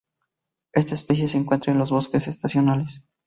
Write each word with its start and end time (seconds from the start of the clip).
Esta 0.73 0.95
especie 0.95 1.27
se 1.27 1.37
encuentra 1.37 1.71
en 1.71 1.77
los 1.77 1.91
bosques 1.91 2.27
estacionales. 2.27 3.03